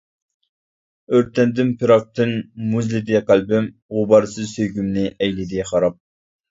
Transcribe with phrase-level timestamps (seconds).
[1.13, 2.33] ئۆرتەندىم پىراقتىن،
[2.73, 6.05] مۇزلىدى قەلبىم غۇبارسىز سۆيگۈمنى ئەيلىدى خاراب.